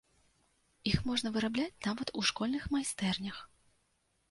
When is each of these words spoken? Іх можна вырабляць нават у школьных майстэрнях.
Іх 0.91 0.97
можна 1.09 1.27
вырабляць 1.35 1.83
нават 1.89 2.13
у 2.21 2.25
школьных 2.31 2.67
майстэрнях. 2.75 3.37